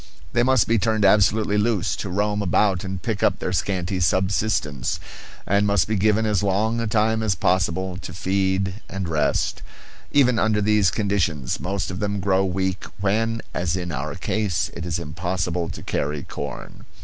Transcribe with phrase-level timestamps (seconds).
[0.33, 4.99] They must be turned absolutely loose to roam about and pick up their scanty subsistence,
[5.45, 9.61] and must be given as long a time as possible to feed and rest;
[10.11, 14.87] even under these conditions most of them grow weak when, as in our case, it
[14.87, 16.87] is impossible to carry corn.